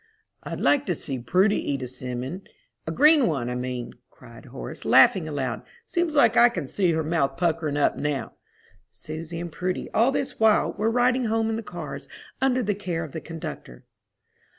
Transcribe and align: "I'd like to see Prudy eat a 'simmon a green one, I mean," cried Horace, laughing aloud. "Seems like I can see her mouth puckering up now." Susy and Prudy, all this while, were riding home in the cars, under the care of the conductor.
"I'd 0.41 0.59
like 0.59 0.87
to 0.87 0.95
see 0.95 1.19
Prudy 1.19 1.73
eat 1.73 1.83
a 1.83 1.87
'simmon 1.87 2.47
a 2.87 2.91
green 2.91 3.27
one, 3.27 3.51
I 3.51 3.55
mean," 3.55 3.93
cried 4.09 4.45
Horace, 4.45 4.83
laughing 4.83 5.27
aloud. 5.27 5.61
"Seems 5.85 6.15
like 6.15 6.35
I 6.35 6.49
can 6.49 6.65
see 6.65 6.93
her 6.93 7.03
mouth 7.03 7.37
puckering 7.37 7.77
up 7.77 7.97
now." 7.97 8.33
Susy 8.89 9.39
and 9.39 9.51
Prudy, 9.51 9.91
all 9.91 10.11
this 10.11 10.39
while, 10.39 10.73
were 10.73 10.89
riding 10.89 11.25
home 11.25 11.51
in 11.51 11.55
the 11.55 11.61
cars, 11.61 12.07
under 12.41 12.63
the 12.63 12.73
care 12.73 13.03
of 13.03 13.11
the 13.11 13.21
conductor. 13.21 13.85